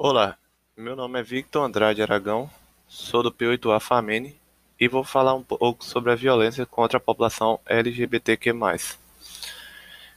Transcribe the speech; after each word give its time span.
Olá, 0.00 0.38
meu 0.76 0.94
nome 0.94 1.18
é 1.18 1.24
Victor 1.24 1.64
Andrade 1.64 2.00
Aragão, 2.00 2.48
sou 2.86 3.20
do 3.20 3.32
P8A 3.32 3.80
FAMENE 3.80 4.40
e 4.78 4.86
vou 4.86 5.02
falar 5.02 5.34
um 5.34 5.42
pouco 5.42 5.84
sobre 5.84 6.12
a 6.12 6.14
violência 6.14 6.64
contra 6.64 6.98
a 6.98 7.00
população 7.00 7.58
LGBTQ+. 7.66 8.54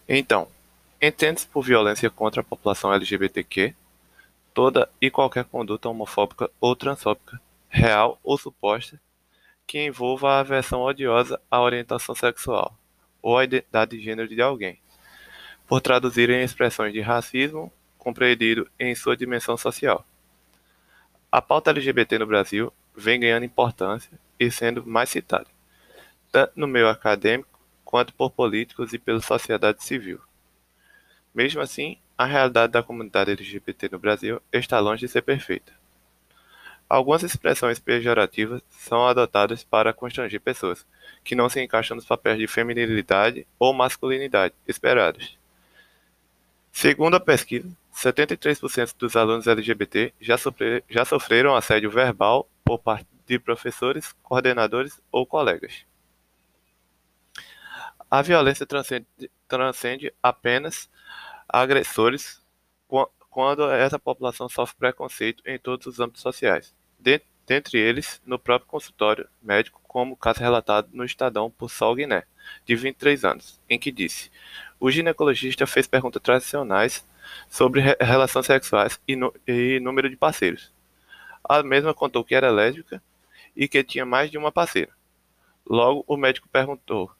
Então, 0.07 0.47
entende-se 1.01 1.47
por 1.47 1.63
violência 1.63 2.11
contra 2.11 2.41
a 2.41 2.43
população 2.43 2.93
LGBTQ 2.93 3.73
toda 4.53 4.87
e 5.01 5.09
qualquer 5.09 5.45
conduta 5.45 5.89
homofóbica 5.89 6.51
ou 6.61 6.75
transfóbica, 6.75 7.41
real 7.67 8.19
ou 8.23 8.37
suposta, 8.37 9.01
que 9.65 9.83
envolva 9.83 10.33
a 10.33 10.41
aversão 10.41 10.83
odiosa 10.83 11.41
à 11.49 11.59
orientação 11.59 12.13
sexual 12.13 12.77
ou 13.19 13.35
à 13.35 13.45
identidade 13.45 13.97
de 13.97 14.03
gênero 14.03 14.29
de 14.29 14.43
alguém, 14.43 14.79
por 15.67 15.81
traduzirem 15.81 16.43
expressões 16.43 16.93
de 16.93 17.01
racismo, 17.01 17.73
compreendido 18.01 18.67
em 18.79 18.95
sua 18.95 19.15
dimensão 19.15 19.55
social. 19.55 20.03
A 21.31 21.39
pauta 21.39 21.69
LGBT 21.69 22.17
no 22.17 22.25
Brasil 22.25 22.73
vem 22.95 23.19
ganhando 23.19 23.45
importância 23.45 24.11
e 24.39 24.49
sendo 24.49 24.83
mais 24.83 25.09
citada, 25.09 25.45
tanto 26.31 26.53
no 26.55 26.67
meio 26.67 26.89
acadêmico 26.89 27.59
quanto 27.85 28.11
por 28.15 28.31
políticos 28.31 28.91
e 28.91 28.97
pela 28.97 29.21
sociedade 29.21 29.83
civil. 29.83 30.19
Mesmo 31.33 31.61
assim, 31.61 31.99
a 32.17 32.25
realidade 32.25 32.73
da 32.73 32.81
comunidade 32.81 33.31
LGBT 33.31 33.89
no 33.91 33.99
Brasil 33.99 34.41
está 34.51 34.79
longe 34.79 35.05
de 35.05 35.11
ser 35.11 35.21
perfeita. 35.21 35.71
Algumas 36.89 37.21
expressões 37.21 37.79
pejorativas 37.79 38.63
são 38.71 39.07
adotadas 39.07 39.63
para 39.63 39.93
constranger 39.93 40.41
pessoas 40.41 40.85
que 41.23 41.35
não 41.35 41.47
se 41.47 41.61
encaixam 41.61 41.95
nos 41.95 42.05
papéis 42.05 42.39
de 42.39 42.47
feminilidade 42.47 43.45
ou 43.59 43.73
masculinidade 43.73 44.55
esperados. 44.67 45.37
Segundo 46.71 47.15
a 47.15 47.19
pesquisa, 47.19 47.69
73% 47.93 48.95
dos 48.97 49.15
alunos 49.15 49.47
LGBT 49.47 50.13
já, 50.19 50.37
sofrer, 50.37 50.83
já 50.89 51.05
sofreram 51.05 51.55
assédio 51.55 51.89
verbal 51.89 52.49
por 52.63 52.79
parte 52.79 53.07
de 53.25 53.37
professores, 53.37 54.13
coordenadores 54.23 55.01
ou 55.11 55.25
colegas. 55.25 55.85
A 58.09 58.21
violência 58.21 58.65
transcende, 58.65 59.07
transcende 59.47 60.13
apenas 60.21 60.89
agressores 61.47 62.41
quando 63.29 63.71
essa 63.71 63.97
população 63.97 64.49
sofre 64.49 64.75
preconceito 64.77 65.41
em 65.45 65.57
todos 65.57 65.87
os 65.87 65.99
âmbitos 66.01 66.21
sociais, 66.21 66.75
dentre 66.99 67.79
eles 67.79 68.21
no 68.25 68.37
próprio 68.37 68.69
consultório 68.69 69.29
médico, 69.41 69.81
como 69.87 70.13
o 70.13 70.17
caso 70.17 70.41
relatado 70.41 70.89
no 70.91 71.05
Estadão 71.05 71.49
por 71.49 71.69
Sol 71.69 71.95
Guiné, 71.95 72.23
de 72.65 72.75
23 72.75 73.23
anos, 73.23 73.59
em 73.69 73.79
que 73.79 73.91
disse: 73.91 74.29
O 74.79 74.91
ginecologista 74.91 75.65
fez 75.65 75.87
perguntas 75.87 76.21
tradicionais 76.21 77.07
sobre 77.49 77.81
relações 77.99 78.45
sexuais 78.45 78.99
e, 79.07 79.17
e 79.47 79.79
número 79.79 80.09
de 80.09 80.15
parceiros. 80.15 80.71
A 81.43 81.63
mesma 81.63 81.93
contou 81.93 82.23
que 82.23 82.35
era 82.35 82.49
lésbica 82.51 83.01
e 83.55 83.67
que 83.67 83.83
tinha 83.83 84.05
mais 84.05 84.29
de 84.29 84.37
uma 84.37 84.51
parceira. 84.51 84.91
Logo 85.65 86.03
o 86.07 86.17
médico 86.17 86.47
perguntou, 86.49 87.11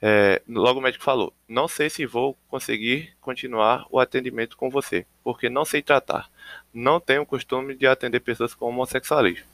é, 0.00 0.40
logo 0.48 0.78
o 0.78 0.82
médico 0.82 1.04
falou: 1.04 1.32
Não 1.48 1.66
sei 1.66 1.90
se 1.90 2.06
vou 2.06 2.36
conseguir 2.48 3.16
continuar 3.20 3.86
o 3.90 3.98
atendimento 3.98 4.56
com 4.56 4.70
você, 4.70 5.04
porque 5.24 5.48
não 5.48 5.64
sei 5.64 5.82
tratar. 5.82 6.30
Não 6.72 7.00
tenho 7.00 7.26
costume 7.26 7.74
de 7.74 7.86
atender 7.86 8.20
pessoas 8.20 8.54
com 8.54 8.66
homossexualismo. 8.66 9.46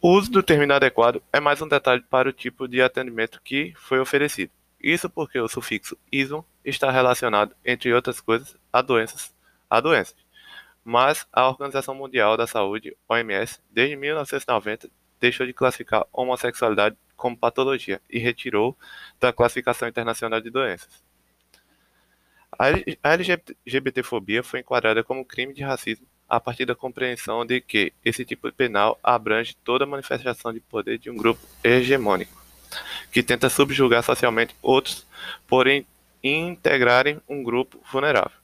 O 0.00 0.12
uso 0.12 0.30
do 0.30 0.42
termo 0.42 0.62
inadequado 0.62 1.22
é 1.32 1.40
mais 1.40 1.60
um 1.60 1.68
detalhe 1.68 2.02
para 2.02 2.28
o 2.28 2.32
tipo 2.32 2.68
de 2.68 2.80
atendimento 2.80 3.42
que 3.42 3.74
foi 3.76 3.98
oferecido. 3.98 4.52
Isso 4.80 5.10
porque 5.10 5.38
o 5.40 5.48
sufixo 5.48 5.98
"ismo" 6.10 6.46
está 6.68 6.90
relacionado, 6.90 7.54
entre 7.64 7.92
outras 7.92 8.20
coisas, 8.20 8.56
a 8.72 8.82
doenças, 8.82 9.34
a 9.68 9.80
doenças. 9.80 10.16
Mas 10.84 11.26
a 11.32 11.48
Organização 11.48 11.94
Mundial 11.94 12.36
da 12.36 12.46
Saúde, 12.46 12.96
OMS, 13.08 13.60
desde 13.70 13.96
1990 13.96 14.90
deixou 15.20 15.46
de 15.46 15.52
classificar 15.52 16.06
homossexualidade 16.12 16.96
como 17.16 17.36
patologia 17.36 18.00
e 18.08 18.18
retirou 18.18 18.76
da 19.20 19.32
classificação 19.32 19.88
internacional 19.88 20.40
de 20.40 20.50
doenças. 20.50 21.02
A 22.58 22.68
LGBTfobia 23.10 24.42
foi 24.42 24.60
enquadrada 24.60 25.04
como 25.04 25.24
crime 25.24 25.52
de 25.52 25.62
racismo 25.62 26.06
a 26.28 26.38
partir 26.38 26.66
da 26.66 26.74
compreensão 26.74 27.44
de 27.44 27.60
que 27.60 27.92
esse 28.04 28.24
tipo 28.24 28.48
de 28.48 28.54
penal 28.54 28.98
abrange 29.02 29.56
toda 29.64 29.86
manifestação 29.86 30.52
de 30.52 30.60
poder 30.60 30.98
de 30.98 31.10
um 31.10 31.16
grupo 31.16 31.40
hegemônico 31.64 32.38
que 33.10 33.22
tenta 33.22 33.48
subjugar 33.48 34.02
socialmente 34.02 34.54
outros, 34.60 35.06
porém 35.46 35.86
integrarem 36.22 37.20
um 37.28 37.42
grupo 37.42 37.80
vulnerável. 37.90 38.38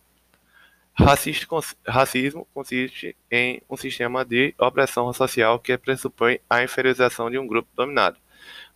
Racismo 0.97 2.47
consiste 2.55 3.17
em 3.29 3.61
um 3.69 3.77
sistema 3.77 4.25
de 4.25 4.55
opressão 4.59 5.13
social 5.13 5.59
que 5.59 5.77
pressupõe 5.77 6.41
a 6.49 6.63
inferiorização 6.63 7.29
de 7.29 7.37
um 7.37 7.47
grupo 7.47 7.69
dominado, 7.75 8.17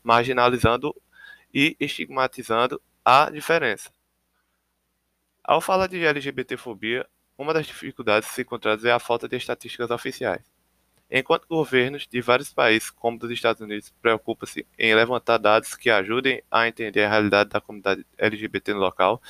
marginalizando 0.02 0.94
e 1.54 1.76
estigmatizando 1.78 2.82
a 3.04 3.30
diferença. 3.30 3.90
Ao 5.44 5.60
falar 5.60 5.86
de 5.86 6.04
LGBTfobia, 6.04 7.06
uma 7.38 7.54
das 7.54 7.66
dificuldades 7.66 8.36
encontradas 8.36 8.84
é 8.84 8.90
a 8.90 8.98
falta 8.98 9.28
de 9.28 9.36
estatísticas 9.36 9.90
oficiais. 9.90 10.42
Enquanto 11.10 11.48
governos 11.48 12.06
de 12.06 12.20
vários 12.20 12.52
países, 12.52 12.90
como 12.90 13.18
dos 13.18 13.30
Estados 13.30 13.62
Unidos, 13.62 13.92
preocupam-se 14.02 14.66
em 14.78 14.94
levantar 14.94 15.38
dados 15.38 15.74
que 15.74 15.88
ajudem 15.88 16.42
a 16.50 16.68
entender 16.68 17.04
a 17.04 17.08
realidade 17.08 17.50
da 17.50 17.60
comunidade 17.60 18.04
LGBT 18.18 18.74
no 18.74 18.80
local, 18.80 19.22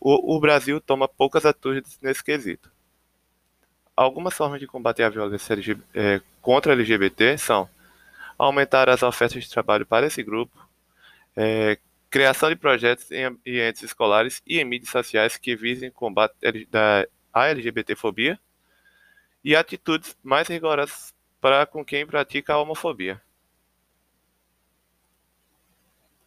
o, 0.00 0.36
o 0.36 0.40
Brasil 0.40 0.80
toma 0.80 1.08
poucas 1.08 1.44
atitudes 1.44 1.98
nesse 2.00 2.22
quesito. 2.22 2.70
Algumas 3.96 4.34
formas 4.34 4.60
de 4.60 4.66
combater 4.66 5.02
a 5.02 5.08
violência 5.08 5.52
LGBT, 5.54 5.82
é, 5.94 6.20
contra 6.40 6.72
LGBT 6.72 7.38
são 7.38 7.68
aumentar 8.38 8.88
as 8.88 9.02
ofertas 9.02 9.42
de 9.42 9.50
trabalho 9.50 9.86
para 9.86 10.06
esse 10.06 10.22
grupo, 10.22 10.68
é, 11.36 11.78
criação 12.10 12.48
de 12.48 12.56
projetos 12.56 13.10
em 13.10 13.24
ambientes 13.24 13.82
escolares 13.82 14.40
e 14.46 14.60
em 14.60 14.64
mídias 14.64 14.90
sociais 14.90 15.36
que 15.36 15.56
visem 15.56 15.90
combate 15.90 16.34
a 17.32 17.48
LGBTfobia, 17.48 18.38
e 19.44 19.54
atitudes 19.54 20.16
mais 20.22 20.48
rigorosas 20.48 21.12
para 21.40 21.66
com 21.66 21.84
quem 21.84 22.06
pratica 22.06 22.54
a 22.54 22.58
homofobia. 22.58 23.20